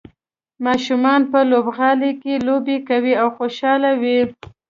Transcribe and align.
ماشومان 0.65 1.21
په 1.31 1.39
لوبغالي 1.51 2.11
کې 2.21 2.33
لوبې 2.47 2.77
کوي 2.89 3.13
او 3.21 3.27
خوشحاله 3.37 3.91
وي. 4.01 4.19